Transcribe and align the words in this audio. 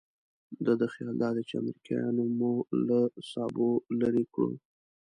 د 0.65 0.67
ده 0.79 0.85
خیال 0.93 1.15
دادی 1.23 1.43
چې 1.49 1.53
امریکایانو 1.61 2.23
مو 2.37 2.53
له 2.87 2.99
سابو 3.31 3.69
لرې 3.99 4.25
کړو. 4.33 4.51